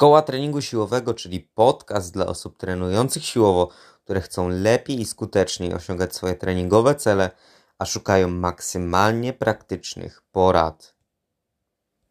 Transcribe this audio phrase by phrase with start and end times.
[0.00, 3.68] Szkoła Treningu Siłowego, czyli podcast dla osób trenujących siłowo,
[4.04, 7.30] które chcą lepiej i skuteczniej osiągać swoje treningowe cele,
[7.78, 10.94] a szukają maksymalnie praktycznych porad.